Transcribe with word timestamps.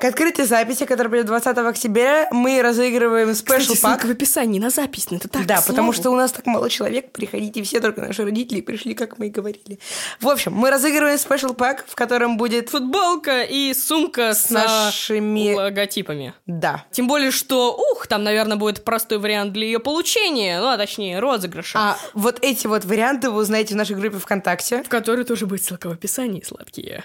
К 0.00 0.04
открытой 0.04 0.44
записи, 0.44 0.84
которая 0.84 1.10
будет 1.10 1.26
20 1.26 1.58
октября, 1.58 2.28
мы 2.30 2.62
разыгрываем 2.62 3.34
special 3.34 3.74
pack. 3.82 4.04
в 4.04 4.10
описании 4.10 4.60
на 4.60 4.70
запись, 4.70 5.10
ну 5.10 5.16
это 5.16 5.28
так, 5.28 5.44
Да, 5.46 5.60
потому 5.66 5.92
что 5.92 6.10
у 6.10 6.16
нас 6.16 6.30
так 6.32 6.46
мало 6.46 6.70
человек, 6.70 7.10
приходите 7.12 7.62
все, 7.62 7.80
только 7.80 8.00
наши 8.00 8.24
родители 8.24 8.60
пришли, 8.60 8.94
как 8.94 9.18
мы 9.18 9.26
и 9.26 9.30
говорили. 9.30 9.78
В 10.20 10.28
общем, 10.28 10.52
мы 10.52 10.70
разыгрываем 10.70 11.18
special 11.18 11.52
pack, 11.54 11.84
в 11.86 11.94
котором 11.94 12.36
будет... 12.36 12.68
Футболка 12.70 13.42
и 13.42 13.74
сумка 13.74 14.34
с, 14.34 14.46
С 14.46 14.50
нашими- 14.50 15.54
логотипами. 15.54 16.34
Да. 16.46 16.84
Тем 16.92 17.08
более, 17.08 17.30
что, 17.30 17.74
ух, 17.74 18.06
там, 18.06 18.22
наверное, 18.22 18.56
будет 18.56 18.84
простой 18.84 19.18
вариант 19.18 19.52
для 19.52 19.66
ее 19.66 19.80
получения, 19.80 20.60
ну, 20.60 20.68
а 20.68 20.76
точнее, 20.76 21.18
розыгрыша. 21.18 21.78
А 21.78 21.98
вот 22.14 22.38
эти 22.42 22.66
вот 22.66 22.84
варианты 22.84 23.30
вы 23.30 23.40
узнаете 23.40 23.74
в 23.74 23.76
нашей 23.76 23.96
группе 23.96 24.18
ВКонтакте. 24.18 24.82
в 24.82 24.88
которой 24.88 25.24
тоже 25.24 25.46
будет 25.46 25.64
ссылка 25.64 25.88
в 25.88 25.92
описании, 25.92 26.42
сладкие. 26.46 27.02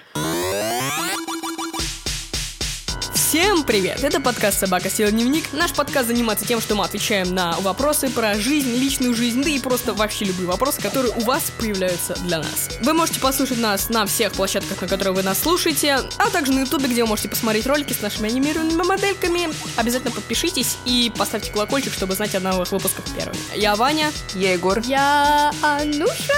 Всем 3.34 3.63
привет! 3.63 4.04
Это 4.04 4.21
подкаст 4.21 4.59
«Собака 4.59 4.91
села 4.91 5.10
дневник». 5.10 5.54
Наш 5.54 5.74
подкаст 5.74 6.07
занимается 6.07 6.46
тем, 6.46 6.61
что 6.61 6.75
мы 6.75 6.86
отвечаем 6.86 7.33
на 7.33 7.54
вопросы 7.61 8.07
про 8.11 8.36
жизнь, 8.36 8.75
личную 8.75 9.15
жизнь, 9.15 9.41
да 9.41 9.50
и 9.50 9.60
просто 9.60 9.96
вообще 9.96 10.25
любые 10.25 10.46
вопросы, 10.46 10.79
которые 10.79 11.15
у 11.15 11.21
вас 11.21 11.51
появляются 11.60 12.14
для 12.25 12.38
нас. 12.38 12.69
Вы 12.82 12.93
можете 12.93 13.19
послушать 13.19 13.57
нас 13.57 13.89
на 13.89 14.05
всех 14.05 14.33
площадках, 14.33 14.79
на 14.79 14.88
которые 14.88 15.15
вы 15.15 15.24
нас 15.24 15.39
слушаете, 15.39 16.01
а 16.19 16.29
также 16.29 16.51
на 16.51 16.60
ютубе, 16.60 16.86
где 16.86 17.01
вы 17.01 17.10
можете 17.10 17.27
посмотреть 17.27 17.65
ролики 17.65 17.93
с 17.93 18.04
нашими 18.04 18.29
анимированными 18.29 18.83
модельками. 18.83 19.50
Обязательно 19.77 20.11
подпишитесь 20.11 20.77
и 20.86 21.11
поставьте 21.18 21.52
колокольчик, 21.52 21.91
чтобы 21.91 22.13
знать 22.13 22.36
о 22.36 22.39
новых 22.39 22.71
выпусках 22.71 23.04
первыми. 23.18 23.39
Я 23.55 23.75
Ваня. 23.75 24.11
Я 24.36 24.54
Егор. 24.54 24.79
Я 24.82 25.52
Ануша. 25.63 26.38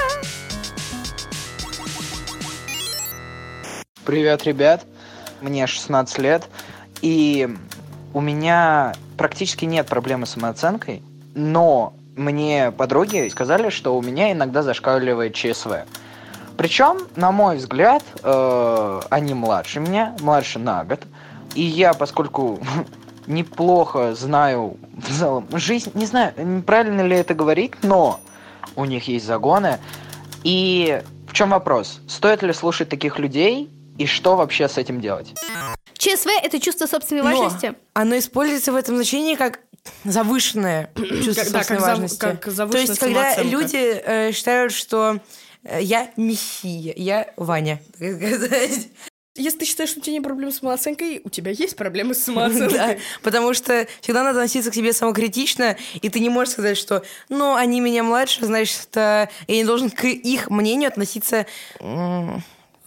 Привет, 4.05 4.45
ребят. 4.45 4.85
Мне 5.41 5.67
16 5.67 6.17
лет, 6.19 6.47
и 7.05 7.47
у 8.15 8.21
меня 8.21 8.93
практически 9.15 9.65
нет 9.65 9.85
проблемы 9.85 10.25
с 10.25 10.31
самооценкой, 10.31 11.03
но 11.35 11.93
мне 12.15 12.71
подруги 12.71 13.29
сказали, 13.29 13.69
что 13.69 13.95
у 13.95 14.01
меня 14.01 14.31
иногда 14.31 14.63
зашкаливает 14.63 15.35
ЧСВ. 15.35 15.85
Причем, 16.57 16.97
на 17.15 17.31
мой 17.31 17.57
взгляд, 17.57 18.03
э, 18.23 19.01
они 19.11 19.35
младше 19.35 19.81
меня, 19.81 20.15
младше 20.21 20.57
на 20.57 20.83
год. 20.83 21.03
И 21.53 21.61
я, 21.61 21.93
поскольку 21.93 22.59
неплохо 23.27 24.15
знаю 24.15 24.77
в 24.97 25.15
целом 25.15 25.45
жизнь, 25.51 25.91
не 25.93 26.07
знаю, 26.07 26.33
правильно 26.65 27.01
ли 27.01 27.15
это 27.15 27.35
говорить, 27.35 27.73
но 27.83 28.19
у 28.75 28.85
них 28.85 29.07
есть 29.07 29.27
загоны. 29.27 29.77
И 30.43 31.03
в 31.27 31.33
чем 31.33 31.51
вопрос? 31.51 31.99
Стоит 32.07 32.41
ли 32.41 32.51
слушать 32.51 32.89
таких 32.89 33.19
людей 33.19 33.69
и 33.99 34.07
что 34.07 34.35
вообще 34.35 34.67
с 34.67 34.79
этим 34.79 35.01
делать? 35.01 35.35
ЧСВ– 36.05 36.27
это 36.43 36.59
чувство 36.59 36.85
собственной 36.85 37.21
Но 37.23 37.29
важности. 37.41 37.73
оно 37.93 38.17
используется 38.17 38.71
в 38.71 38.75
этом 38.75 38.95
значении 38.95 39.35
как 39.35 39.59
завышенное 40.03 40.91
чувство 40.95 41.43
Как- 41.43 41.51
да, 41.51 41.59
собственной 41.59 41.63
как 41.65 41.79
зав- 41.79 41.87
важности. 41.89 42.19
как 42.19 42.45
То 42.45 42.51
завышенная 42.51 42.85
есть, 42.87 42.99
когда 42.99 43.43
люди 43.43 44.01
э, 44.05 44.31
считают, 44.31 44.71
что 44.73 45.19
э, 45.63 45.79
я 45.81 46.09
мессия, 46.17 46.93
я 46.95 47.33
Ваня. 47.37 47.81
так 47.99 48.17
сказать. 48.17 48.87
Если 49.37 49.57
ты 49.59 49.65
считаешь, 49.65 49.89
что 49.89 49.99
у 49.99 50.01
тебя 50.01 50.13
нет 50.13 50.23
проблем 50.23 50.49
с 50.49 50.59
самооценкой, 50.59 51.19
у 51.25 51.29
тебя 51.29 51.51
есть 51.51 51.75
проблемы 51.75 52.13
с 52.13 52.19
Да, 52.19 52.23
самооценкой. 52.23 52.99
потому 53.21 53.53
что 53.53 53.85
всегда 53.99 54.23
надо 54.23 54.39
относиться 54.39 54.71
к 54.71 54.73
себе 54.75 54.93
самокритично, 54.93 55.75
и 56.01 56.07
ты 56.09 56.21
не 56.21 56.29
можешь 56.29 56.53
сказать, 56.53 56.77
что, 56.77 57.03
ну, 57.27 57.53
они 57.55 57.81
меня 57.81 58.01
младше, 58.03 58.45
значит, 58.45 58.87
э, 58.95 59.27
я 59.47 59.55
не 59.55 59.65
должен 59.65 59.89
к 59.89 60.05
их 60.05 60.49
мнению 60.49 60.87
относиться... 60.87 61.45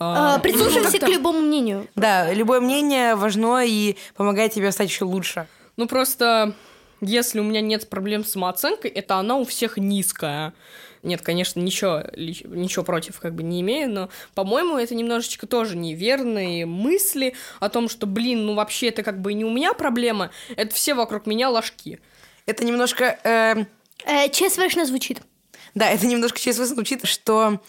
м, 0.00 0.06
А, 0.06 0.38
Прислушивайся 0.38 0.98
к 0.98 1.08
любому 1.08 1.40
мнению. 1.40 1.88
Да, 1.94 2.32
любое 2.32 2.60
мнение 2.60 3.14
важно 3.14 3.64
и 3.64 3.96
помогает 4.16 4.52
тебе 4.52 4.70
стать 4.72 4.88
еще 4.88 5.04
лучше. 5.04 5.46
Ну 5.76 5.86
просто, 5.86 6.54
если 7.00 7.40
у 7.40 7.44
меня 7.44 7.60
нет 7.60 7.88
проблем 7.88 8.24
с 8.24 8.32
самооценкой, 8.32 8.90
это 8.90 9.16
она 9.16 9.36
у 9.36 9.44
всех 9.44 9.76
низкая. 9.76 10.52
Нет, 11.04 11.22
конечно, 11.22 11.60
ничего, 11.60 12.02
ничего 12.16 12.84
против 12.84 13.20
как 13.20 13.32
бы 13.34 13.44
не 13.44 13.60
имею, 13.60 13.88
но, 13.88 14.08
по-моему, 14.34 14.76
это 14.76 14.96
немножечко 14.96 15.46
тоже 15.46 15.76
неверные 15.76 16.66
мысли 16.66 17.34
о 17.60 17.68
том, 17.68 17.88
что, 17.88 18.06
блин, 18.08 18.46
ну 18.46 18.54
вообще 18.54 18.88
это 18.88 19.04
как 19.04 19.20
бы 19.20 19.32
не 19.32 19.44
у 19.44 19.50
меня 19.50 19.74
проблема, 19.74 20.30
это 20.56 20.74
все 20.74 20.94
вокруг 20.94 21.26
меня 21.26 21.50
ложки. 21.50 22.00
Это 22.46 22.64
немножко... 22.64 23.18
э, 23.22 23.64
Э, 24.06 24.28
ЧСВшно 24.28 24.86
звучит. 24.86 25.20
Да, 25.74 25.88
это 25.90 26.06
немножко 26.06 26.38
сейчас 26.38 26.56
звучит, 26.56 27.04
что 27.06 27.60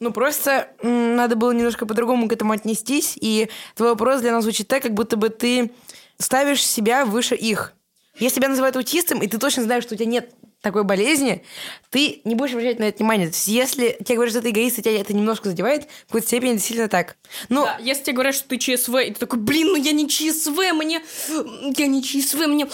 ну 0.00 0.12
просто 0.12 0.68
надо 0.82 1.36
было 1.36 1.52
немножко 1.52 1.86
по-другому 1.86 2.28
к 2.28 2.32
этому 2.32 2.52
отнестись, 2.52 3.16
и 3.20 3.48
твой 3.74 3.90
вопрос 3.90 4.20
для 4.20 4.32
нас 4.32 4.44
звучит 4.44 4.68
так, 4.68 4.82
как 4.82 4.94
будто 4.94 5.16
бы 5.16 5.28
ты 5.28 5.72
ставишь 6.18 6.64
себя 6.64 7.04
выше 7.04 7.34
их. 7.34 7.74
Если 8.18 8.36
тебя 8.36 8.48
называют 8.48 8.76
аутистом, 8.76 9.22
и 9.22 9.28
ты 9.28 9.38
точно 9.38 9.62
знаешь, 9.62 9.84
что 9.84 9.94
у 9.94 9.96
тебя 9.96 10.08
нет 10.08 10.34
такой 10.60 10.82
болезни, 10.82 11.44
ты 11.90 12.20
не 12.24 12.34
будешь 12.34 12.52
обращать 12.52 12.78
на 12.80 12.84
это 12.84 12.98
внимание. 12.98 13.28
То 13.28 13.34
есть, 13.34 13.46
если 13.48 13.96
тебе 14.04 14.16
говорят, 14.16 14.32
что 14.32 14.42
ты 14.42 14.50
эгоист, 14.50 14.78
и 14.78 14.82
тебя 14.82 15.00
это 15.00 15.14
немножко 15.14 15.48
задевает, 15.48 15.84
в 15.84 16.06
какой-то 16.06 16.26
степени 16.26 16.54
действительно 16.54 16.88
так. 16.88 17.16
Ну, 17.48 17.64
Да, 17.64 17.78
если 17.80 18.02
тебе 18.04 18.14
говорят, 18.14 18.34
что 18.34 18.48
ты 18.48 18.58
ЧСВ, 18.58 18.94
и 18.96 19.12
ты 19.12 19.20
такой, 19.20 19.38
блин, 19.38 19.68
ну 19.68 19.76
я 19.76 19.92
не 19.92 20.08
ЧСВ, 20.08 20.58
мне... 20.74 21.00
Я 21.76 21.86
не 21.86 22.02
ЧСВ, 22.02 22.46
мне... 22.46 22.66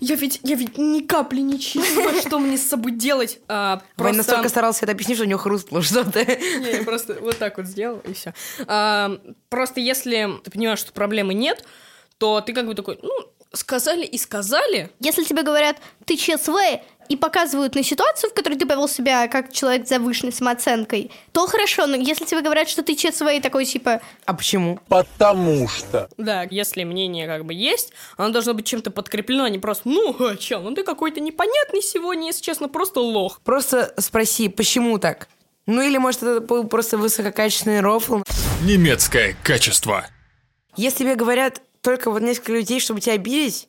Я 0.00 0.14
ведь, 0.14 0.40
я 0.44 0.54
ведь 0.54 0.78
ни 0.78 1.00
капли 1.00 1.40
не 1.40 1.58
ЧСВ, 1.58 2.20
что 2.26 2.38
мне 2.38 2.56
с 2.56 2.62
собой 2.62 2.92
делать? 2.92 3.38
А, 3.48 3.82
просто- 3.96 4.16
настолько 4.16 4.48
старался 4.48 4.84
это 4.84 4.92
объяснить, 4.92 5.16
что 5.16 5.26
у 5.26 5.28
него 5.28 5.40
хрустнуло 5.40 5.82
что-то. 5.82 6.24
Не, 6.24 6.76
я 6.78 6.82
просто 6.84 7.14
вот 7.20 7.36
так 7.38 7.56
вот 7.56 7.66
сделал, 7.66 8.00
и 8.04 8.12
все. 8.12 8.32
просто 9.48 9.80
если 9.80 10.38
ты 10.44 10.50
понимаешь, 10.50 10.78
что 10.78 10.92
проблемы 10.92 11.34
нет, 11.34 11.64
то 12.18 12.40
ты 12.40 12.52
как 12.52 12.66
бы 12.66 12.74
такой, 12.74 12.98
ну, 13.02 13.10
сказали 13.52 14.04
и 14.04 14.18
сказали. 14.18 14.90
Если 15.00 15.24
тебе 15.24 15.42
говорят, 15.42 15.76
ты 16.04 16.16
ЧСВ, 16.16 16.54
и 17.08 17.16
показывают 17.16 17.74
на 17.74 17.82
ситуацию, 17.82 18.30
в 18.30 18.34
которой 18.34 18.56
ты 18.56 18.66
повел 18.66 18.88
себя 18.88 19.28
как 19.28 19.52
человек 19.52 19.86
с 19.86 19.88
завышенной 19.88 20.32
самооценкой, 20.32 21.10
то 21.32 21.46
хорошо, 21.46 21.86
но 21.86 21.96
если 21.96 22.24
тебе 22.24 22.40
говорят, 22.40 22.68
что 22.68 22.82
ты 22.82 22.94
ЧСВ, 22.94 23.26
такой 23.42 23.64
типа, 23.64 24.00
А 24.24 24.34
почему? 24.34 24.80
Потому 24.88 25.68
что. 25.68 26.08
Да, 26.18 26.46
если 26.50 26.84
мнение 26.84 27.26
как 27.26 27.44
бы 27.44 27.54
есть, 27.54 27.92
оно 28.16 28.30
должно 28.30 28.54
быть 28.54 28.66
чем-то 28.66 28.90
подкреплено, 28.90 29.44
а 29.44 29.50
не 29.50 29.58
просто, 29.58 29.88
ну, 29.88 30.16
а 30.18 30.36
чё, 30.36 30.60
ну 30.60 30.74
ты 30.74 30.82
какой-то 30.82 31.20
непонятный 31.20 31.82
сегодня, 31.82 32.26
если 32.28 32.42
честно, 32.42 32.68
просто 32.68 33.00
лох. 33.00 33.40
Просто 33.44 33.94
спроси, 33.98 34.48
почему 34.48 34.98
так? 34.98 35.28
Ну 35.66 35.80
или, 35.80 35.96
может, 35.96 36.22
это 36.22 36.40
был 36.40 36.64
просто 36.64 36.98
высококачественный 36.98 37.80
рофл. 37.80 38.22
Немецкое 38.62 39.36
качество. 39.42 40.06
Если 40.76 40.98
тебе 41.04 41.14
говорят 41.14 41.62
только 41.80 42.10
вот 42.10 42.22
несколько 42.22 42.52
людей, 42.52 42.80
чтобы 42.80 43.00
тебя 43.00 43.14
обидеть, 43.14 43.68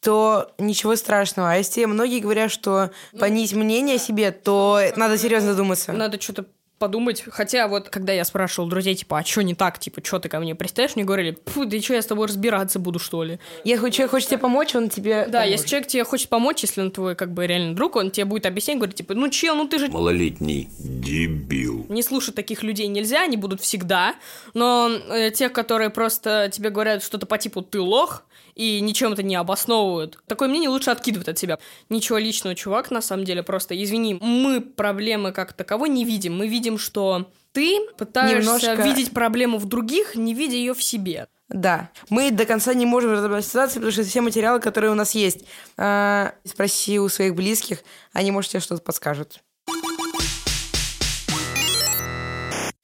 то 0.00 0.52
ничего 0.58 0.94
страшного. 0.96 1.52
А 1.52 1.56
если 1.56 1.84
многие 1.84 2.20
говорят, 2.20 2.50
что 2.50 2.90
понизь 3.18 3.52
мнение 3.52 3.96
о 3.96 3.98
себе, 3.98 4.30
то 4.30 4.80
надо 4.96 5.18
серьезно 5.18 5.52
задуматься. 5.52 5.92
Надо 5.92 6.20
что-то 6.20 6.46
подумать. 6.78 7.24
Хотя 7.26 7.66
вот, 7.66 7.88
когда 7.88 8.12
я 8.12 8.24
спрашивал 8.24 8.68
друзей, 8.68 8.94
типа, 8.94 9.18
а 9.18 9.24
что 9.24 9.42
не 9.42 9.56
так, 9.56 9.80
типа, 9.80 10.00
что 10.04 10.20
ты 10.20 10.28
ко 10.28 10.38
мне 10.38 10.54
пристаешь, 10.54 10.94
мне 10.94 11.04
говорили, 11.04 11.36
фу, 11.46 11.64
да 11.64 11.76
и 11.76 11.80
что, 11.80 11.94
я 11.94 12.02
с 12.02 12.06
тобой 12.06 12.28
разбираться 12.28 12.78
буду, 12.78 13.00
что 13.00 13.24
ли? 13.24 13.40
Если 13.64 13.90
человек 13.90 14.12
хочет 14.12 14.28
тебе 14.28 14.38
помочь, 14.38 14.76
он 14.76 14.88
тебе 14.88 15.24
Да, 15.26 15.40
поможет. 15.40 15.50
если 15.50 15.66
человек 15.66 15.88
тебе 15.88 16.04
хочет 16.04 16.28
помочь, 16.28 16.62
если 16.62 16.80
он 16.80 16.92
твой, 16.92 17.16
как 17.16 17.34
бы, 17.34 17.48
реально 17.48 17.74
друг, 17.74 17.96
он 17.96 18.12
тебе 18.12 18.26
будет 18.26 18.46
объяснять, 18.46 18.76
говорит, 18.78 18.94
типа, 18.94 19.14
ну, 19.14 19.28
чел, 19.28 19.56
ну 19.56 19.66
ты 19.66 19.80
же 19.80 19.88
Малолетний 19.88 20.68
дебил. 20.78 21.84
не 21.88 22.02
слушать 22.04 22.36
таких 22.36 22.62
людей 22.62 22.86
нельзя, 22.86 23.22
они 23.22 23.36
будут 23.36 23.60
всегда, 23.60 24.14
но 24.54 24.88
э, 24.88 25.32
тех, 25.32 25.52
которые 25.52 25.90
просто 25.90 26.48
тебе 26.52 26.70
говорят 26.70 27.02
что-то 27.02 27.26
по 27.26 27.38
типу 27.38 27.62
«ты 27.62 27.80
лох», 27.80 28.22
и 28.58 28.80
ничем 28.80 29.12
это 29.14 29.22
не 29.22 29.36
обосновывают, 29.36 30.18
такое 30.26 30.48
мнение 30.48 30.68
лучше 30.68 30.90
откидывать 30.90 31.28
от 31.28 31.38
себя. 31.38 31.58
Ничего 31.88 32.18
личного, 32.18 32.54
чувак, 32.54 32.90
на 32.90 33.00
самом 33.00 33.24
деле, 33.24 33.42
просто, 33.42 33.80
извини, 33.82 34.18
мы 34.20 34.60
проблемы 34.60 35.32
как 35.32 35.54
таковой 35.54 35.88
не 35.88 36.04
видим, 36.04 36.36
мы 36.36 36.48
видим, 36.48 36.76
что 36.76 37.30
ты 37.52 37.78
пытаешься 37.96 38.50
Немножко- 38.52 38.82
видеть 38.82 39.12
проблему 39.12 39.58
в 39.58 39.66
других, 39.66 40.16
не 40.16 40.34
видя 40.34 40.56
ее 40.56 40.74
в 40.74 40.82
себе. 40.82 41.28
Да. 41.48 41.88
Мы 42.10 42.30
до 42.30 42.44
конца 42.44 42.74
не 42.74 42.84
можем 42.84 43.12
разобрать 43.12 43.46
ситуацию, 43.46 43.76
потому 43.76 43.92
что 43.92 44.02
все 44.02 44.20
материалы, 44.20 44.60
которые 44.60 44.90
у 44.90 44.94
нас 44.94 45.14
есть. 45.14 45.44
А, 45.78 46.34
спроси 46.44 46.98
у 46.98 47.08
своих 47.08 47.34
близких, 47.34 47.78
они, 48.12 48.30
может, 48.30 48.50
тебе 48.50 48.60
что-то 48.60 48.82
подскажут. 48.82 49.40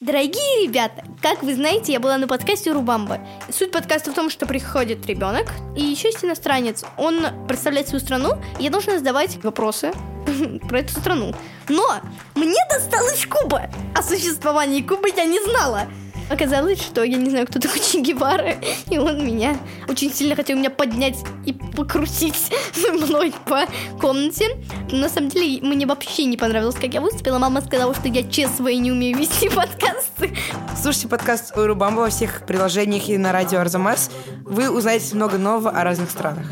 Дорогие 0.05 0.67
ребята, 0.67 1.03
как 1.23 1.43
вы 1.43 1.55
знаете, 1.55 1.91
я 1.91 1.99
была 1.99 2.19
на 2.19 2.29
подкасте 2.29 2.71
Рубамба. 2.71 3.21
Суть 3.51 3.73
подкаста 3.73 4.13
в 4.13 4.15
том, 4.15 4.29
что 4.29 4.45
приходит 4.45 5.07
ребенок, 5.07 5.47
и 5.75 5.83
еще 5.83 6.09
есть 6.09 6.23
иностранец. 6.23 6.85
Он 6.99 7.25
представляет 7.49 7.89
свою 7.89 8.05
страну, 8.05 8.35
и 8.61 8.65
я 8.65 8.71
должна 8.71 8.99
задавать 8.99 9.43
вопросы 9.43 9.93
про 10.69 10.81
эту 10.81 10.93
страну. 10.93 11.33
Но 11.71 11.89
мне 12.35 12.59
досталась 12.69 13.25
Куба. 13.25 13.71
О 13.95 14.03
существовании 14.03 14.83
Кубы 14.83 15.09
я 15.17 15.25
не 15.25 15.43
знала. 15.43 15.89
Оказалось, 16.31 16.81
что 16.81 17.03
я 17.03 17.19
не 17.19 17.31
знаю, 17.31 17.47
кто 17.47 17.59
такой 17.59 17.81
Че 17.81 18.01
Гевара, 18.01 18.55
и 18.91 18.99
он 18.99 19.25
меня 19.25 19.57
очень 19.89 20.13
сильно 20.13 20.35
хотел 20.35 20.57
меня 20.57 20.71
поднять 20.71 21.19
и 21.45 21.53
покрутить 21.53 22.51
мной 22.93 23.33
по 23.47 23.67
комнате. 24.01 24.47
На 24.91 25.09
самом 25.09 25.29
деле, 25.29 25.61
мне 25.61 25.87
вообще 25.87 26.25
не 26.25 26.37
понравилось, 26.37 26.77
как 26.77 26.95
я 26.95 27.01
выступила. 27.01 27.39
Мама 27.39 27.61
сказала, 27.61 27.95
что 27.95 28.09
я 28.09 28.23
честно 28.29 28.69
и 28.69 28.79
не 28.79 28.91
умею 28.91 29.19
вести 29.19 29.49
подкасты. 29.55 30.35
Слушайте 30.81 31.09
подкаст 31.09 31.57
Урубамба 31.57 32.01
во 32.01 32.11
всех 32.11 32.47
приложениях 32.47 33.09
и 33.09 33.19
на 33.19 33.33
радио 33.33 33.61
Арзамас. 33.61 34.11
Вы 34.45 34.71
узнаете 34.71 35.15
много 35.15 35.37
нового 35.37 35.71
о 35.71 35.85
разных 35.85 36.11
странах. 36.11 36.47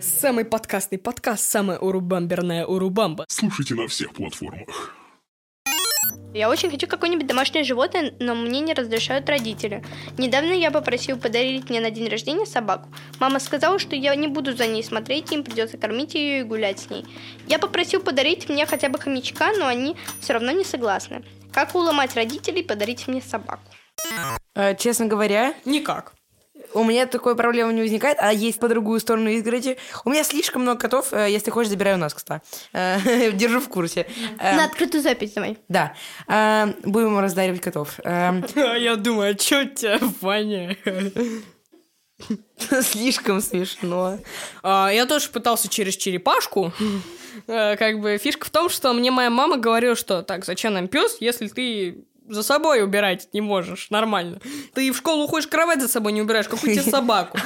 Самый 0.00 0.44
подкастный 0.44 0.98
подкаст, 0.98 1.42
самая 1.42 1.78
урубамберная 1.78 2.64
урубамба. 2.64 3.24
Слушайте 3.28 3.74
на 3.74 3.88
всех 3.88 4.12
платформах. 4.12 4.94
Я 6.34 6.50
очень 6.50 6.70
хочу 6.70 6.86
какое-нибудь 6.86 7.26
домашнее 7.26 7.64
животное, 7.64 8.12
но 8.20 8.34
мне 8.34 8.60
не 8.60 8.74
разрешают 8.74 9.28
родители. 9.28 9.82
Недавно 10.18 10.52
я 10.52 10.70
попросил 10.70 11.18
подарить 11.18 11.70
мне 11.70 11.80
на 11.80 11.90
день 11.90 12.08
рождения 12.08 12.46
собаку. 12.46 12.88
Мама 13.18 13.40
сказала, 13.40 13.78
что 13.78 13.96
я 13.96 14.14
не 14.14 14.28
буду 14.28 14.54
за 14.54 14.66
ней 14.66 14.84
смотреть, 14.84 15.32
им 15.32 15.42
придется 15.42 15.78
кормить 15.78 16.14
ее 16.14 16.40
и 16.40 16.42
гулять 16.42 16.80
с 16.80 16.90
ней. 16.90 17.04
Я 17.46 17.58
попросил 17.58 18.00
подарить 18.02 18.48
мне 18.48 18.66
хотя 18.66 18.88
бы 18.88 18.98
хомячка, 18.98 19.52
но 19.58 19.66
они 19.66 19.96
все 20.20 20.34
равно 20.34 20.50
не 20.50 20.64
согласны. 20.64 21.24
Как 21.52 21.74
уломать 21.74 22.14
родителей 22.14 22.62
подарить 22.62 23.08
мне 23.08 23.22
собаку? 23.22 23.62
Э, 24.54 24.76
Честно 24.76 25.06
говоря, 25.06 25.54
Никак. 25.64 26.12
У 26.78 26.84
меня 26.84 27.06
такой 27.06 27.34
проблемы 27.36 27.72
не 27.72 27.80
возникает, 27.82 28.18
а 28.20 28.32
есть 28.32 28.58
по 28.60 28.68
другую 28.68 29.00
сторону 29.00 29.28
изгороди. 29.30 29.76
У 30.04 30.10
меня 30.10 30.24
слишком 30.24 30.62
много 30.62 30.80
котов. 30.80 31.12
э, 31.12 31.28
Если 31.30 31.50
хочешь, 31.50 31.70
забирай 31.70 31.94
у 31.94 31.98
нас 31.98 32.14
кота. 32.14 32.40
Э, 32.72 33.30
Держу 33.32 33.60
в 33.60 33.68
курсе. 33.68 34.06
Э, 34.38 34.56
На 34.56 34.64
открытую 34.64 35.02
запись 35.02 35.32
давай. 35.34 35.58
Да. 35.68 35.94
Э, 36.28 36.72
Будем 36.84 37.18
раздаривать 37.18 37.60
котов. 37.60 37.98
Э, 38.04 38.40
А 38.56 38.76
я 38.76 38.96
думаю, 38.96 39.32
а 39.32 39.34
чё 39.34 39.62
у 39.62 39.64
тебя, 39.66 39.98
Ваня? 40.20 40.76
Слишком 42.82 43.40
смешно. 43.40 44.18
А, 44.62 44.90
Я 44.92 45.06
тоже 45.06 45.28
пытался 45.28 45.68
через 45.68 45.96
черепашку. 45.96 46.72
Э, 47.46 47.76
Как 47.76 48.00
бы 48.00 48.18
фишка 48.18 48.46
в 48.46 48.50
том, 48.50 48.68
что 48.68 48.92
мне 48.92 49.10
моя 49.12 49.30
мама 49.30 49.56
говорила, 49.56 49.94
что 49.94 50.22
так, 50.22 50.44
зачем 50.44 50.74
нам 50.74 50.88
пес, 50.88 51.18
если 51.20 51.46
ты 51.46 52.04
за 52.28 52.42
собой 52.42 52.82
убирать 52.82 53.28
не 53.32 53.40
можешь 53.40 53.90
нормально. 53.90 54.40
Ты 54.74 54.92
в 54.92 54.96
школу 54.96 55.26
ходишь, 55.26 55.46
кровать 55.48 55.80
за 55.80 55.88
собой 55.88 56.12
не 56.12 56.22
убираешь, 56.22 56.48
какую 56.48 56.74
тебе 56.74 56.82
собаку? 56.90 57.38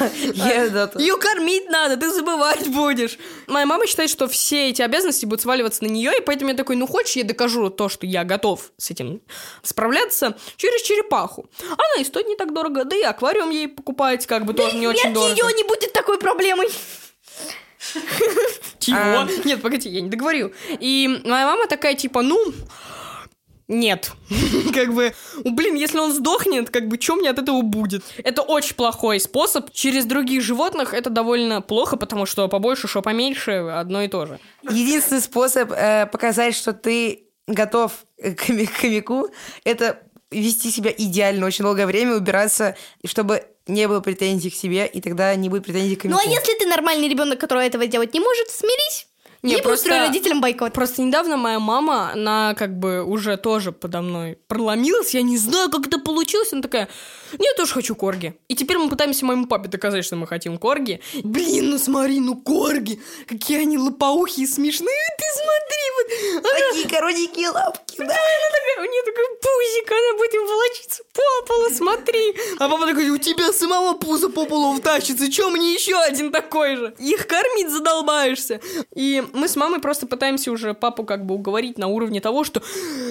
Ее 0.98 1.16
кормить 1.16 1.68
надо, 1.70 1.96
ты 1.96 2.10
забывать 2.10 2.68
будешь. 2.68 3.18
Моя 3.46 3.66
мама 3.66 3.86
считает, 3.86 4.10
что 4.10 4.28
все 4.28 4.70
эти 4.70 4.82
обязанности 4.82 5.24
будут 5.24 5.42
сваливаться 5.42 5.84
на 5.84 5.88
нее, 5.88 6.12
и 6.18 6.20
поэтому 6.20 6.50
я 6.50 6.56
такой, 6.56 6.76
ну 6.76 6.86
хочешь, 6.86 7.16
я 7.16 7.24
докажу 7.24 7.70
то, 7.70 7.88
что 7.88 8.06
я 8.06 8.24
готов 8.24 8.72
с 8.76 8.90
этим 8.90 9.20
справляться 9.62 10.36
через 10.56 10.82
черепаху. 10.82 11.48
Она 11.60 12.00
и 12.00 12.04
стоит 12.04 12.26
не 12.26 12.36
так 12.36 12.52
дорого, 12.52 12.84
да 12.84 12.96
и 12.96 13.02
аквариум 13.02 13.50
ей 13.50 13.68
покупать 13.68 14.26
как 14.26 14.44
бы 14.44 14.54
тоже 14.54 14.76
не 14.76 14.86
очень 14.86 15.12
дорого. 15.12 15.32
ее 15.32 15.52
не 15.54 15.64
будет 15.64 15.92
такой 15.92 16.18
проблемой. 16.18 16.68
Чего? 18.78 18.96
А. 18.96 19.28
Нет, 19.44 19.62
погоди, 19.62 19.88
я 19.88 20.00
не 20.00 20.08
договорил. 20.08 20.52
И 20.78 21.20
моя 21.24 21.46
мама 21.46 21.66
такая, 21.66 21.94
типа, 21.94 22.22
ну, 22.22 22.38
нет. 23.72 24.12
как 24.74 24.94
бы, 24.94 25.12
ну, 25.44 25.54
блин, 25.54 25.74
если 25.74 25.98
он 25.98 26.12
сдохнет, 26.12 26.70
как 26.70 26.88
бы, 26.88 27.00
что 27.00 27.16
мне 27.16 27.30
от 27.30 27.38
этого 27.38 27.62
будет? 27.62 28.04
Это 28.22 28.42
очень 28.42 28.76
плохой 28.76 29.18
способ. 29.18 29.72
Через 29.72 30.04
других 30.04 30.42
животных 30.42 30.94
это 30.94 31.10
довольно 31.10 31.60
плохо, 31.60 31.96
потому 31.96 32.26
что 32.26 32.46
побольше, 32.48 32.86
что 32.88 33.02
поменьше, 33.02 33.52
одно 33.52 34.02
и 34.02 34.08
то 34.08 34.26
же. 34.26 34.38
Единственный 34.62 35.20
способ 35.20 35.72
э, 35.72 36.06
показать, 36.06 36.54
что 36.54 36.72
ты 36.72 37.24
готов 37.46 37.92
к 38.16 38.36
хомяку, 38.80 39.28
это 39.64 40.00
вести 40.30 40.70
себя 40.70 40.92
идеально 40.96 41.46
очень 41.46 41.64
долгое 41.64 41.86
время, 41.86 42.14
убираться, 42.16 42.76
чтобы 43.04 43.44
не 43.66 43.86
было 43.88 44.00
претензий 44.00 44.50
к 44.50 44.54
себе, 44.54 44.86
и 44.86 45.00
тогда 45.00 45.34
не 45.34 45.48
будет 45.48 45.64
претензий 45.64 45.96
к 45.96 46.04
Ну 46.04 46.16
хомяку. 46.16 46.30
а 46.30 46.32
если 46.32 46.58
ты 46.58 46.66
нормальный 46.66 47.08
ребенок, 47.08 47.38
который 47.38 47.66
этого 47.66 47.86
делать 47.86 48.14
не 48.14 48.20
может, 48.20 48.50
смирись. 48.50 49.06
Не, 49.42 49.54
Либо 49.56 49.64
просто- 49.64 49.86
устрой 49.88 50.06
родителям 50.06 50.40
бойкот. 50.40 50.72
Просто 50.72 51.02
недавно 51.02 51.36
моя 51.36 51.58
мама, 51.58 52.12
она 52.12 52.54
как 52.56 52.78
бы 52.78 53.02
уже 53.02 53.36
тоже 53.36 53.72
подо 53.72 54.00
мной 54.00 54.38
проломилась, 54.46 55.14
я 55.14 55.22
не 55.22 55.36
знаю, 55.36 55.68
как 55.68 55.88
это 55.88 55.98
получилось, 55.98 56.52
она 56.52 56.62
такая, 56.62 56.88
«Ну, 57.32 57.44
я 57.44 57.52
тоже 57.56 57.72
хочу 57.74 57.96
корги. 57.96 58.34
И 58.48 58.54
теперь 58.54 58.78
мы 58.78 58.88
пытаемся 58.88 59.24
моему 59.26 59.46
папе 59.46 59.68
доказать, 59.68 60.04
что 60.04 60.14
мы 60.16 60.26
хотим 60.28 60.58
корги. 60.58 61.00
Блин, 61.24 61.70
ну 61.70 61.78
смотри, 61.78 62.20
ну 62.20 62.36
корги, 62.36 63.00
какие 63.26 63.62
они 63.62 63.78
лопоухие 63.78 64.44
и 64.44 64.48
смешные, 64.48 65.08
ты 65.18 65.24
смотри, 65.34 65.91
вот. 66.34 66.52
Такие 66.70 66.88
коротенькие 66.88 67.50
лапки, 67.50 67.96
да. 67.98 68.04
она 68.04 68.12
такая, 68.12 68.86
у 68.86 68.90
нее 68.90 69.02
такой 69.02 69.24
пузик, 69.40 69.90
она 69.90 70.18
будет 70.18 70.34
волочиться 70.34 71.02
по 71.12 71.46
полу, 71.46 71.70
смотри. 71.70 72.34
А 72.58 72.68
папа 72.68 72.86
такой, 72.86 73.10
у 73.10 73.18
тебя 73.18 73.52
самого 73.52 73.94
пузо 73.94 74.28
по 74.28 74.46
полу 74.46 74.74
втащится, 74.74 75.30
че 75.30 75.48
мне 75.50 75.74
еще 75.74 75.96
один 75.96 76.30
такой 76.32 76.76
же? 76.76 76.94
Их 76.98 77.26
кормить 77.26 77.70
задолбаешься. 77.70 78.60
И 78.94 79.22
мы 79.32 79.48
с 79.48 79.56
мамой 79.56 79.80
просто 79.80 80.06
пытаемся 80.06 80.50
уже 80.50 80.74
папу 80.74 81.04
как 81.04 81.26
бы 81.26 81.34
уговорить 81.34 81.78
на 81.78 81.88
уровне 81.88 82.20
того, 82.20 82.44
что 82.44 82.62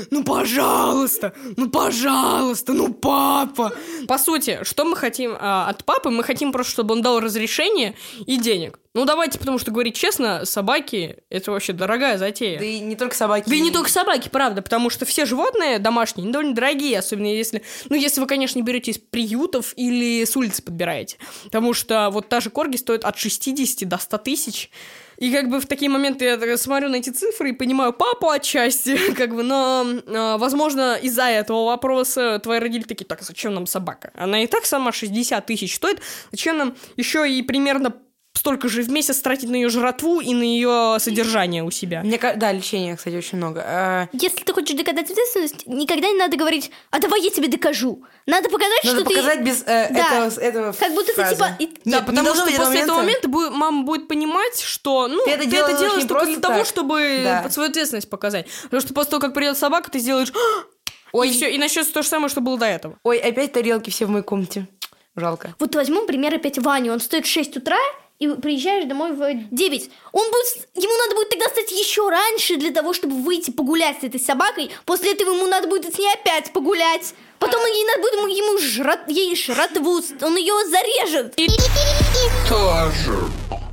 ну 0.09 0.23
пожалуйста, 0.23 1.33
ну 1.57 1.69
пожалуйста, 1.69 2.73
ну 2.73 2.93
папа. 2.93 3.73
По 4.07 4.17
сути, 4.17 4.59
что 4.63 4.85
мы 4.85 4.95
хотим 4.95 5.35
а, 5.39 5.69
от 5.69 5.83
папы? 5.85 6.09
Мы 6.09 6.23
хотим 6.23 6.51
просто, 6.51 6.71
чтобы 6.71 6.93
он 6.93 7.01
дал 7.01 7.19
разрешение 7.19 7.95
и 8.25 8.37
денег. 8.37 8.79
Ну 8.93 9.05
давайте, 9.05 9.39
потому 9.39 9.57
что 9.57 9.71
говорить 9.71 9.95
честно, 9.95 10.43
собаки 10.43 11.17
это 11.29 11.51
вообще 11.51 11.71
дорогая 11.71 12.17
затея. 12.17 12.59
Да 12.59 12.65
и 12.65 12.80
не 12.81 12.95
только 12.95 13.15
собаки. 13.15 13.49
Да 13.49 13.55
и 13.55 13.61
не 13.61 13.71
только 13.71 13.89
собаки, 13.89 14.29
правда, 14.29 14.61
потому 14.61 14.89
что 14.89 15.05
все 15.05 15.25
животные 15.25 15.79
домашние 15.79 16.31
довольно 16.31 16.53
дорогие, 16.53 16.99
особенно 16.99 17.27
если, 17.27 17.63
ну, 17.89 17.95
если 17.95 18.19
вы, 18.19 18.27
конечно, 18.27 18.59
не 18.59 18.63
берете 18.63 18.91
из 18.91 18.97
приютов 18.97 19.73
или 19.75 20.23
с 20.23 20.35
улицы 20.35 20.61
подбираете. 20.61 21.17
Потому 21.45 21.73
что 21.73 22.09
вот 22.11 22.29
та 22.29 22.39
же 22.39 22.49
корги 22.49 22.77
стоит 22.77 23.03
от 23.03 23.17
60 23.17 23.87
до 23.87 23.97
100 23.97 24.17
тысяч. 24.19 24.71
И 25.21 25.31
как 25.31 25.49
бы 25.49 25.59
в 25.59 25.67
такие 25.67 25.89
моменты 25.89 26.25
я 26.25 26.57
смотрю 26.57 26.89
на 26.89 26.95
эти 26.95 27.11
цифры 27.11 27.51
и 27.51 27.53
понимаю 27.53 27.93
папу 27.93 28.29
отчасти, 28.29 29.13
как 29.15 29.35
бы, 29.35 29.43
но, 29.43 29.85
э, 29.85 30.37
возможно, 30.37 30.95
из-за 30.95 31.25
этого 31.25 31.65
вопроса 31.65 32.39
твои 32.39 32.57
родители 32.57 32.87
такие, 32.87 33.05
так, 33.05 33.21
зачем 33.21 33.53
нам 33.53 33.67
собака? 33.67 34.11
Она 34.15 34.43
и 34.43 34.47
так 34.47 34.65
сама 34.65 34.91
60 34.91 35.45
тысяч 35.45 35.75
стоит, 35.75 36.01
зачем 36.31 36.57
нам 36.57 36.75
еще 36.97 37.29
и 37.29 37.43
примерно 37.43 37.93
столько 38.41 38.67
же 38.69 38.81
в 38.81 38.89
месяц 38.89 39.19
тратить 39.19 39.49
на 39.49 39.55
ее 39.55 39.69
жратву 39.69 40.19
и 40.19 40.33
на 40.33 40.41
ее 40.41 40.97
содержание 40.99 41.63
у 41.63 41.69
себя? 41.69 42.01
Мне, 42.01 42.17
да, 42.17 42.51
лечения, 42.51 42.95
кстати, 42.97 43.15
очень 43.15 43.37
много. 43.37 43.63
А, 43.63 44.07
Если 44.13 44.43
ты 44.43 44.51
хочешь 44.51 44.75
доказать 44.75 45.11
ответственность, 45.11 45.67
никогда 45.67 46.07
не 46.07 46.15
надо 46.17 46.37
говорить, 46.37 46.71
а 46.89 46.97
давай 46.99 47.21
я 47.21 47.29
тебе 47.29 47.47
докажу. 47.49 48.03
Надо 48.25 48.49
показать, 48.49 48.83
Надо 48.83 48.99
что 48.99 49.07
ты... 49.09 49.15
показать 49.15 49.41
без 49.43 49.61
э, 49.61 49.87
Да. 49.91 50.25
этого, 50.27 50.39
этого 50.41 50.71
Как 50.73 50.91
будто 50.93 51.07
ты 51.07 51.13
фразы. 51.13 51.35
типа... 51.35 51.49
и- 51.59 51.65
Нет, 51.65 51.79
да, 51.85 51.99
не 51.99 52.05
потому 52.07 52.33
что 52.35 52.45
после 52.45 52.55
этого 52.57 52.69
момента- 52.71 52.93
момента 52.95 53.27
будет, 53.29 53.51
мама 53.51 53.83
будет 53.83 54.07
понимать, 54.07 54.59
что 54.59 55.07
ну, 55.07 55.23
Ты 55.23 55.25
ты 55.25 55.31
это 55.33 55.41
это, 55.43 55.51
делаешь 55.51 55.79
делаешь 55.79 56.01
не 56.03 56.07
только 56.09 56.25
для 56.25 56.39
того, 56.39 56.57
так. 56.57 56.65
чтобы 56.65 57.21
Да. 57.23 57.49
свою 57.51 57.69
ответственность 57.69 58.09
показать. 58.09 58.47
Потому 58.63 58.81
что 58.81 58.93
после 58.95 59.11
того, 59.11 59.21
как 59.21 59.35
придет 59.35 59.55
собака, 59.57 59.91
ты 59.91 59.99
сделаешь 59.99 60.33
Ой, 61.13 61.29
и 61.29 61.31
все, 61.31 61.47
и 61.53 61.59
начнется 61.59 61.93
то 61.93 62.01
же 62.01 62.07
самое, 62.07 62.29
что 62.29 62.41
было 62.41 62.57
до 62.57 62.65
этого. 62.65 62.97
Ой, 63.03 63.19
опять 63.19 63.51
тарелки 63.51 63.91
все 63.91 64.07
в 64.07 64.09
моей 64.09 64.23
комнате. 64.23 64.67
Жалко. 65.15 65.53
Вот 65.59 65.75
возьмем 65.75 66.07
пример 66.07 66.33
опять 66.33 66.57
Ваню. 66.57 66.93
Он 66.93 67.01
стоит 67.01 67.25
в 67.25 67.29
6 67.29 67.57
утра, 67.57 67.75
и 68.21 68.27
приезжаешь 68.39 68.85
домой 68.85 69.13
в 69.13 69.33
9. 69.49 69.89
Он 70.11 70.27
будет, 70.31 70.67
ему 70.75 70.93
надо 70.95 71.15
будет 71.15 71.29
тогда 71.29 71.47
встать 71.47 71.71
еще 71.71 72.07
раньше 72.07 72.55
для 72.57 72.71
того, 72.71 72.93
чтобы 72.93 73.15
выйти 73.15 73.49
погулять 73.49 74.01
с 74.01 74.03
этой 74.03 74.19
собакой. 74.19 74.69
После 74.85 75.13
этого 75.13 75.33
ему 75.33 75.47
надо 75.47 75.67
будет 75.67 75.95
с 75.95 75.97
ней 75.97 76.13
опять 76.13 76.53
погулять. 76.53 77.15
Потом 77.41 77.65
ей 77.65 77.85
надо 77.85 78.01
будет 78.01 78.13
ему, 78.13 78.27
ему 78.27 78.57
жрат, 78.59 79.09
ей 79.09 79.35
жратву, 79.35 79.99
он 80.21 80.37
ее 80.37 80.53
зарежет. 80.69 81.33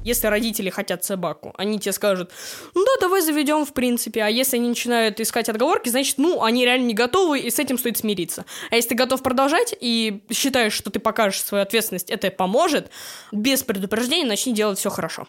Если 0.05 0.27
родители 0.27 0.71
хотят 0.71 1.05
собаку, 1.05 1.53
они 1.59 1.79
тебе 1.79 1.93
скажут, 1.93 2.31
ну 2.75 2.83
да, 2.83 2.93
давай 2.99 3.21
заведем, 3.21 3.67
в 3.67 3.75
принципе. 3.75 4.23
А 4.23 4.29
если 4.29 4.57
они 4.57 4.71
начинают 4.71 5.21
искать 5.21 5.51
отговорки, 5.51 5.91
значит, 5.91 6.17
ну, 6.17 6.43
они 6.43 6.65
реально 6.65 6.87
не 6.87 6.95
готовы, 6.95 7.41
и 7.41 7.51
с 7.51 7.59
этим 7.59 7.77
стоит 7.79 7.99
смириться. 7.99 8.47
А 8.71 8.77
если 8.77 8.91
ты 8.91 8.95
готов 8.95 9.23
продолжать 9.23 9.77
и 9.79 10.23
считаешь, 10.33 10.73
что 10.73 10.89
ты 10.91 10.99
покажешь 10.99 11.43
свою 11.43 11.63
ответственность, 11.63 12.09
это 12.09 12.31
поможет, 12.31 12.91
без 13.33 13.65
предупреждения 13.65 14.25
начни 14.25 14.55
делать 14.55 14.79
все 14.79 14.89
хорошо. 14.89 15.29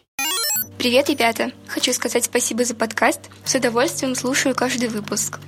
Привет, 0.77 1.09
ребята! 1.09 1.51
Хочу 1.67 1.91
сказать 1.91 2.23
спасибо 2.23 2.63
за 2.63 2.73
подкаст. 2.73 3.19
С 3.43 3.55
удовольствием 3.55 4.15
слушаю 4.15 4.55
каждый 4.55 4.87
выпуск. 4.87 5.39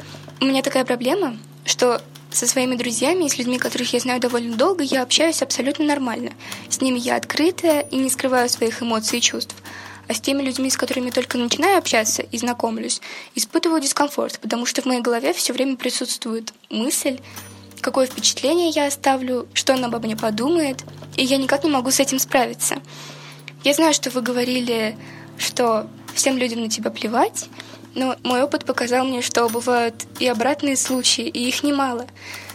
У 0.41 0.45
меня 0.45 0.61
такая 0.61 0.83
проблема, 0.83 1.37
что 1.63 2.01
со 2.31 2.47
своими 2.47 2.75
друзьями 2.75 3.25
и 3.25 3.29
с 3.29 3.37
людьми, 3.37 3.57
которых 3.57 3.93
я 3.93 3.99
знаю 3.99 4.19
довольно 4.19 4.55
долго, 4.55 4.83
я 4.83 5.03
общаюсь 5.03 5.41
абсолютно 5.41 5.85
нормально. 5.85 6.31
С 6.69 6.81
ними 6.81 6.99
я 6.99 7.15
открытая 7.15 7.81
и 7.81 7.97
не 7.97 8.09
скрываю 8.09 8.49
своих 8.49 8.81
эмоций 8.81 9.19
и 9.19 9.21
чувств. 9.21 9.55
А 10.07 10.13
с 10.13 10.19
теми 10.19 10.41
людьми, 10.41 10.69
с 10.69 10.77
которыми 10.77 11.09
только 11.09 11.37
начинаю 11.37 11.77
общаться 11.77 12.21
и 12.21 12.37
знакомлюсь, 12.37 13.01
испытываю 13.35 13.81
дискомфорт, 13.81 14.39
потому 14.39 14.65
что 14.65 14.81
в 14.81 14.85
моей 14.85 15.01
голове 15.01 15.33
все 15.33 15.53
время 15.53 15.77
присутствует 15.77 16.53
мысль, 16.69 17.19
какое 17.81 18.07
впечатление 18.07 18.69
я 18.69 18.87
оставлю, 18.87 19.47
что 19.53 19.73
она 19.73 19.87
обо 19.87 19.99
мне 19.99 20.17
подумает, 20.17 20.83
и 21.15 21.23
я 21.23 21.37
никак 21.37 21.63
не 21.63 21.69
могу 21.69 21.91
с 21.91 21.99
этим 21.99 22.19
справиться. 22.19 22.81
Я 23.63 23.73
знаю, 23.73 23.93
что 23.93 24.09
вы 24.09 24.21
говорили, 24.21 24.97
что 25.37 25.87
всем 26.13 26.37
людям 26.37 26.61
на 26.61 26.69
тебя 26.69 26.91
плевать, 26.91 27.45
но 27.95 28.15
мой 28.23 28.41
опыт 28.43 28.65
показал 28.65 29.05
мне, 29.05 29.21
что 29.21 29.47
бывают 29.49 29.95
и 30.19 30.27
обратные 30.27 30.75
случаи, 30.77 31.27
и 31.27 31.47
их 31.47 31.63
немало. 31.63 32.07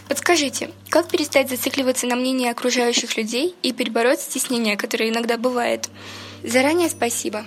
Подскажите, 0.07 0.71
как 0.89 1.09
перестать 1.09 1.49
зацикливаться 1.49 2.07
на 2.07 2.15
мнении 2.15 2.49
окружающих 2.49 3.17
людей 3.17 3.55
и 3.61 3.73
перебороть 3.73 4.21
стеснение, 4.21 4.77
которое 4.77 5.09
иногда 5.09 5.37
бывает? 5.37 5.89
Заранее 6.43 6.89
спасибо. 6.89 7.45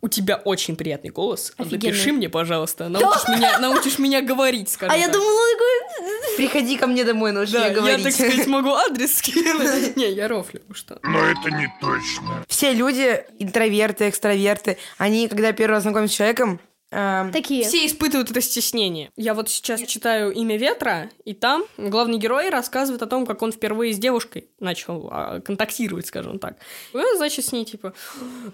У 0.00 0.08
тебя 0.08 0.36
очень 0.36 0.76
приятный 0.76 1.10
голос. 1.10 1.52
Офигенный. 1.56 1.92
Запиши 1.92 2.12
мне, 2.12 2.28
пожалуйста. 2.28 2.88
Научишь 2.88 3.26
меня, 3.28 3.58
научишь 3.58 3.98
меня 3.98 4.20
говорить, 4.22 4.68
скажем 4.70 4.94
А 4.94 4.96
я 4.96 5.06
так. 5.06 5.14
думала, 5.14 5.30
он 5.30 5.52
такой... 5.58 6.36
Приходи 6.36 6.76
ко 6.76 6.86
мне 6.86 7.02
домой, 7.02 7.32
научи 7.32 7.52
Да, 7.52 7.58
меня 7.60 7.68
я, 7.70 7.74
говорить. 7.74 8.04
так 8.04 8.12
сказать, 8.14 8.46
могу 8.46 8.74
адрес 8.74 9.16
скинуть. 9.18 9.96
Не, 9.96 10.12
я 10.12 10.28
рофлю, 10.28 10.60
что. 10.72 11.00
Но 11.02 11.18
это 11.18 11.50
не 11.50 11.66
точно. 11.80 12.44
Все 12.46 12.72
люди, 12.74 13.24
интроверты, 13.40 14.08
экстраверты, 14.08 14.78
они, 14.98 15.26
когда 15.26 15.50
первый 15.50 15.72
раз 15.72 15.82
знакомятся 15.82 16.14
с 16.14 16.16
человеком, 16.18 16.60
эм, 16.90 17.32
Такие. 17.32 17.64
Все 17.64 17.86
испытывают 17.86 18.30
это 18.30 18.40
стеснение. 18.40 19.10
Я 19.16 19.34
вот 19.34 19.48
сейчас 19.48 19.82
читаю 19.82 20.32
«Имя 20.32 20.56
ветра», 20.56 21.10
и 21.24 21.34
там 21.34 21.64
главный 21.76 22.18
герой 22.18 22.50
рассказывает 22.50 23.02
о 23.02 23.06
том, 23.06 23.26
как 23.26 23.42
он 23.42 23.52
впервые 23.52 23.92
с 23.92 23.98
девушкой 23.98 24.50
начал 24.60 25.08
а, 25.10 25.40
контактировать, 25.40 26.06
скажем 26.06 26.38
так. 26.38 26.56
И 26.92 26.96
он, 26.96 27.16
значит, 27.16 27.44
с 27.44 27.52
ней, 27.52 27.64
типа, 27.64 27.94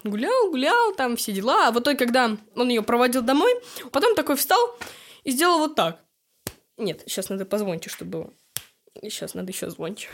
гулял, 0.05 0.51
гулял, 0.51 0.95
там 0.95 1.17
все 1.17 1.33
дела. 1.33 1.69
А 1.69 1.73
в 1.73 1.81
итоге, 1.81 1.99
когда 1.99 2.37
он 2.55 2.69
ее 2.69 2.83
проводил 2.83 3.23
домой, 3.23 3.53
потом 3.93 4.15
такой 4.15 4.37
встал 4.37 4.77
и 5.25 5.31
сделал 5.31 5.59
вот 5.59 5.75
так. 5.75 6.01
Нет, 6.77 7.03
сейчас 7.07 7.29
надо 7.29 7.45
позвонить, 7.45 7.89
чтобы 7.91 8.11
было. 8.11 8.31
Сейчас 9.03 9.35
надо 9.35 9.53
еще 9.53 9.71
звонить. 9.71 10.09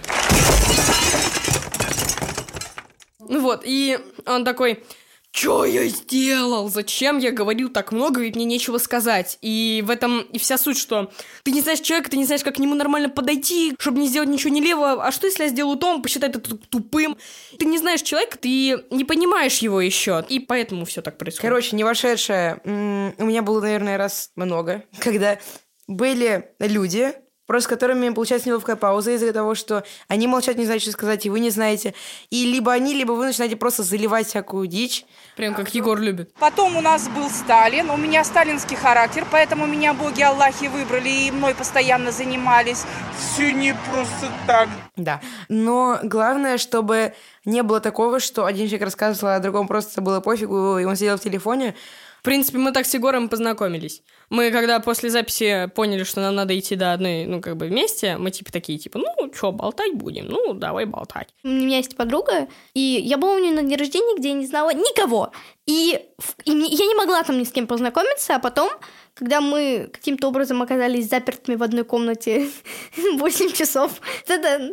Ну 3.21 3.41
вот, 3.41 3.63
и 3.65 3.99
он 4.27 4.45
такой, 4.45 4.85
Чё 5.33 5.65
я 5.65 5.87
сделал? 5.87 6.69
Зачем 6.69 7.19
я 7.19 7.31
говорил 7.31 7.69
так 7.69 7.93
много, 7.93 8.21
ведь 8.21 8.35
мне 8.35 8.45
нечего 8.45 8.79
сказать. 8.79 9.39
И 9.41 9.83
в 9.87 9.91
этом 9.91 10.23
и 10.23 10.39
вся 10.39 10.59
суть, 10.59 10.77
что 10.77 11.13
ты 11.45 11.53
не 11.53 11.61
знаешь 11.61 11.81
человека, 11.81 12.11
ты 12.11 12.17
не 12.17 12.25
знаешь, 12.25 12.43
как 12.43 12.57
к 12.57 12.59
нему 12.59 12.75
нормально 12.75 13.09
подойти, 13.09 13.75
чтобы 13.79 14.01
не 14.01 14.09
сделать 14.09 14.29
ничего 14.29 14.53
нелевого. 14.53 15.07
А 15.07 15.13
что, 15.13 15.27
если 15.27 15.45
я 15.45 15.49
сделаю 15.49 15.77
то, 15.77 15.89
он 15.89 16.03
посчитает 16.03 16.35
это 16.35 16.57
тупым? 16.57 17.17
Ты 17.59 17.67
не 17.67 17.79
знаешь 17.79 18.03
человека, 18.03 18.39
ты 18.39 18.83
не 18.91 19.05
понимаешь 19.05 19.59
его 19.59 19.81
еще. 19.81 20.25
И 20.29 20.41
поэтому 20.41 20.85
все 20.85 21.01
так 21.01 21.17
происходит. 21.17 21.43
Короче, 21.43 21.77
не 21.77 21.85
вошедшая. 21.85 22.61
У 22.65 23.25
меня 23.25 23.43
было, 23.43 23.61
наверное, 23.61 23.99
раз 23.99 24.33
много, 24.35 24.85
когда 24.99 25.39
были 25.87 26.51
люди, 26.59 27.15
просто 27.51 27.67
с 27.67 27.69
которыми 27.69 28.11
получается 28.11 28.49
неловкая 28.49 28.77
пауза 28.77 29.11
из-за 29.11 29.33
того, 29.33 29.57
что 29.57 29.83
они 30.07 30.29
молчат, 30.29 30.57
не 30.57 30.67
знают, 30.67 30.85
что 30.85 30.93
сказать, 30.93 31.27
и 31.27 31.31
вы 31.31 31.41
не 31.41 31.51
знаете. 31.51 31.95
И 32.31 32.47
либо 32.47 32.73
они, 32.73 32.95
либо 32.95 33.11
вы 33.11 33.27
начинаете 33.27 33.57
просто 33.57 33.83
заливать 33.83 34.29
всякую 34.29 34.69
дичь. 34.69 35.05
Прям 35.35 35.55
как 35.55 35.75
Егор 35.75 35.99
любит. 35.99 36.33
Потом 36.39 36.77
у 36.77 36.81
нас 36.81 37.09
был 37.09 37.29
Сталин. 37.29 37.91
У 37.91 37.97
меня 37.97 38.23
сталинский 38.23 38.77
характер, 38.77 39.27
поэтому 39.29 39.67
меня 39.67 39.95
боги 39.95 40.23
Аллахи 40.23 40.67
выбрали 40.67 41.09
и 41.09 41.33
мной 41.33 41.57
постоянно 41.57 42.13
занимались. 42.13 42.85
Все 43.19 43.51
не 43.53 43.75
просто 43.91 44.29
так. 44.47 44.69
Да. 44.95 45.21
Но 45.49 45.99
главное, 46.05 46.57
чтобы 46.57 47.15
не 47.45 47.65
было 47.65 47.81
такого, 47.81 48.21
что 48.21 48.45
один 48.45 48.69
человек 48.69 48.85
рассказывал, 48.85 49.35
а 49.35 49.41
другому 49.41 49.67
просто 49.67 50.01
было 50.01 50.21
пофигу, 50.21 50.79
и 50.79 50.85
он 50.85 50.95
сидел 50.95 51.17
в 51.17 51.21
телефоне. 51.21 51.75
В 52.21 52.23
принципе, 52.23 52.59
мы 52.59 52.73
так 52.73 52.85
с 52.85 52.93
Егором 52.93 53.31
познакомились. 53.31 54.03
Мы, 54.29 54.51
когда 54.51 54.79
после 54.79 55.09
записи 55.09 55.71
поняли, 55.75 56.05
что 56.05 56.21
нам 56.21 56.35
надо 56.35 56.59
идти 56.59 56.77
до 56.77 56.93
одной, 56.93 57.25
ну, 57.25 57.41
как 57.41 57.57
бы 57.57 57.67
вместе, 57.67 58.19
мы, 58.19 58.31
типа, 58.31 58.53
такие, 58.53 58.79
типа, 58.79 58.99
ну, 58.99 59.33
что, 59.33 59.53
болтать 59.53 59.95
будем? 59.95 60.27
Ну, 60.27 60.53
давай 60.53 60.85
болтать. 60.85 61.29
У 61.43 61.49
меня 61.49 61.79
есть 61.79 61.97
подруга, 61.97 62.47
и 62.75 62.81
я 62.81 63.17
была 63.17 63.37
у 63.37 63.39
нее 63.39 63.53
на 63.53 63.63
дне 63.63 63.77
рождения, 63.77 64.19
где 64.19 64.29
я 64.29 64.35
не 64.35 64.47
знала 64.47 64.75
никого. 64.75 65.33
И, 65.71 66.01
и 66.47 66.51
мне- 66.51 66.69
я 66.69 66.87
не 66.87 66.97
могла 66.97 67.23
там 67.23 67.39
ни 67.39 67.45
с 67.45 67.53
кем 67.53 67.69
познакомиться, 67.69 68.35
а 68.35 68.41
потом, 68.41 68.73
когда 69.15 69.41
мы 69.41 69.89
каким-то 69.93 70.27
образом 70.27 70.61
оказались 70.63 71.09
запертыми 71.09 71.55
в 71.55 71.63
одной 71.63 71.85
комнате 71.85 72.51
8 73.19 73.53
часов, 73.53 74.01
это 74.27 74.73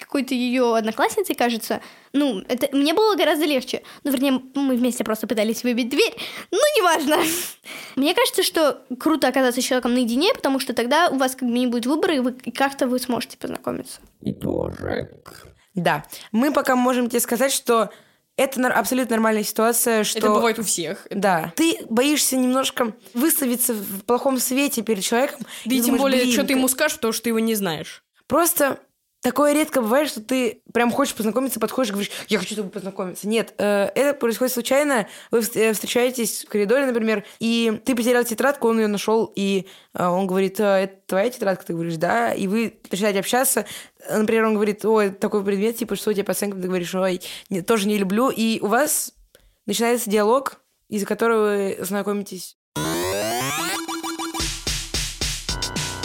какой-то 0.00 0.34
ее 0.34 0.76
одноклассницей, 0.76 1.36
кажется, 1.36 1.82
ну, 2.12 2.42
это 2.48 2.68
мне 2.76 2.94
было 2.94 3.14
гораздо 3.14 3.44
легче. 3.44 3.84
Ну, 4.02 4.10
вернее, 4.10 4.42
мы 4.56 4.74
вместе 4.74 5.04
просто 5.04 5.28
пытались 5.28 5.62
выбить 5.62 5.88
дверь. 5.88 6.14
Ну, 6.50 6.58
неважно. 6.76 7.18
Мне 7.94 8.12
кажется, 8.12 8.42
что 8.42 8.84
круто 8.98 9.28
оказаться 9.28 9.60
с 9.60 9.64
человеком 9.64 9.94
наедине, 9.94 10.34
потому 10.34 10.58
что 10.58 10.74
тогда 10.74 11.10
у 11.10 11.16
вас 11.16 11.36
как 11.36 11.48
бы 11.48 11.56
не 11.56 11.68
будет 11.68 11.86
выбора, 11.86 12.16
и, 12.16 12.18
вы, 12.18 12.36
и 12.44 12.50
как-то 12.50 12.88
вы 12.88 12.98
сможете 12.98 13.36
познакомиться. 13.38 14.00
Да. 15.74 16.04
Мы 16.32 16.52
пока 16.52 16.74
можем 16.74 17.08
тебе 17.08 17.20
сказать, 17.20 17.52
что 17.52 17.90
это 18.36 18.66
абсолютно 18.68 19.16
нормальная 19.16 19.44
ситуация, 19.44 20.04
что... 20.04 20.18
Это 20.18 20.30
бывает 20.30 20.58
у 20.58 20.62
всех. 20.62 21.06
Да. 21.10 21.52
Ты 21.56 21.78
боишься 21.88 22.36
немножко 22.36 22.92
выставиться 23.14 23.72
в 23.74 24.02
плохом 24.02 24.38
свете 24.38 24.82
перед 24.82 25.02
человеком. 25.02 25.40
Да 25.64 25.74
и 25.74 25.78
тем 25.78 25.96
думаешь, 25.96 26.00
более, 26.00 26.22
«Блин, 26.22 26.32
что 26.32 26.44
ты 26.44 26.52
ему 26.52 26.68
скажешь, 26.68 26.96
потому 26.96 27.12
что 27.12 27.24
ты 27.24 27.30
его 27.30 27.38
не 27.38 27.54
знаешь. 27.54 28.04
Просто 28.26 28.80
такое 29.26 29.54
редко 29.54 29.80
бывает, 29.80 30.08
что 30.08 30.20
ты 30.20 30.62
прям 30.72 30.92
хочешь 30.92 31.12
познакомиться, 31.12 31.58
подходишь 31.58 31.90
и 31.90 31.92
говоришь, 31.94 32.12
я 32.28 32.38
хочу 32.38 32.52
с 32.52 32.56
тобой 32.56 32.70
познакомиться. 32.70 33.26
Нет, 33.26 33.54
э, 33.58 33.90
это 33.96 34.16
происходит 34.16 34.54
случайно. 34.54 35.08
Вы 35.32 35.40
э, 35.54 35.72
встречаетесь 35.72 36.44
в 36.44 36.48
коридоре, 36.48 36.86
например, 36.86 37.24
и 37.40 37.82
ты 37.84 37.96
потерял 37.96 38.22
тетрадку, 38.22 38.68
он 38.68 38.78
ее 38.78 38.86
нашел, 38.86 39.32
и 39.34 39.66
э, 39.94 40.06
он 40.06 40.28
говорит, 40.28 40.60
«А, 40.60 40.78
это 40.78 40.94
твоя 41.06 41.28
тетрадка, 41.28 41.66
ты 41.66 41.72
говоришь, 41.72 41.96
да, 41.96 42.32
и 42.34 42.46
вы 42.46 42.78
начинаете 42.88 43.18
общаться. 43.18 43.66
Э, 44.08 44.18
Например, 44.18 44.44
он 44.44 44.54
говорит, 44.54 44.84
ой, 44.84 45.10
такой 45.10 45.44
предмет, 45.44 45.76
типа, 45.76 45.96
что 45.96 46.10
у 46.10 46.12
тебя 46.12 46.22
по 46.22 46.30
оценкам, 46.30 46.62
ты 46.62 46.68
говоришь, 46.68 46.94
ой, 46.94 47.20
не- 47.50 47.62
тоже 47.62 47.88
не 47.88 47.98
люблю, 47.98 48.30
и 48.30 48.60
у 48.60 48.68
вас 48.68 49.12
начинается 49.66 50.08
диалог, 50.08 50.60
из-за 50.88 51.04
которого 51.04 51.46
вы 51.48 51.78
знакомитесь. 51.80 52.55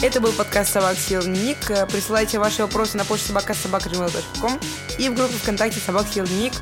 Это 0.01 0.19
был 0.19 0.31
подкаст 0.31 0.73
«Собак 0.73 0.97
съел 0.97 1.21
дневник». 1.21 1.59
Присылайте 1.91 2.39
ваши 2.39 2.63
вопросы 2.63 2.97
на 2.97 3.05
почту 3.05 3.27
собака.собака.gmail.com 3.27 4.59
и 4.97 5.09
в 5.09 5.13
группу 5.13 5.33
ВКонтакте 5.33 5.79
«Собак 5.79 6.07
съел 6.11 6.25
дневник». 6.25 6.53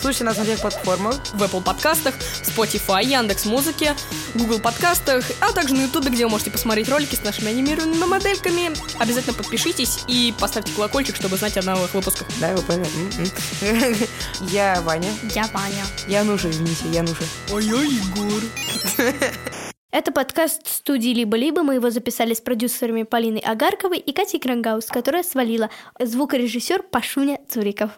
Слушайте 0.00 0.24
нас 0.24 0.38
на 0.38 0.44
всех 0.44 0.60
платформах. 0.60 1.16
В 1.34 1.42
Apple 1.42 1.62
подкастах, 1.62 2.14
Spotify, 2.42 3.04
Яндекс 3.04 3.44
Музыке, 3.44 3.94
Google 4.34 4.60
подкастах, 4.60 5.26
а 5.40 5.52
также 5.52 5.74
на 5.74 5.82
YouTube, 5.82 6.06
где 6.06 6.24
вы 6.24 6.30
можете 6.30 6.50
посмотреть 6.50 6.88
ролики 6.88 7.16
с 7.16 7.22
нашими 7.22 7.50
анимированными 7.50 8.04
модельками. 8.06 8.70
Обязательно 8.98 9.34
подпишитесь 9.34 10.04
и 10.08 10.34
поставьте 10.40 10.72
колокольчик, 10.72 11.16
чтобы 11.16 11.36
знать 11.36 11.58
о 11.58 11.62
новых 11.62 11.92
выпусках. 11.92 12.26
Да, 12.40 12.54
вы 12.56 12.62
поняли. 12.62 12.88
М-м. 13.60 13.96
Я 14.48 14.80
Ваня. 14.80 15.12
Я 15.34 15.46
Ваня. 15.52 15.84
Я 16.08 16.24
Нуша, 16.24 16.48
извините, 16.50 16.88
я 16.90 17.02
Нуша. 17.02 17.24
А 17.52 17.58
я 17.58 17.82
Егор. 17.82 18.42
Это 19.92 20.12
подкаст 20.12 20.66
студии 20.66 21.10
«Либо-либо». 21.10 21.62
Мы 21.62 21.76
его 21.76 21.90
записали 21.90 22.34
с 22.34 22.40
продюсерами 22.40 23.04
Полиной 23.04 23.40
Агарковой 23.40 23.98
и 23.98 24.12
Катей 24.12 24.40
Крангаус, 24.40 24.86
которая 24.86 25.22
свалила. 25.22 25.70
Звукорежиссер 25.98 26.82
Пашуня 26.82 27.40
Цуриков. 27.48 27.92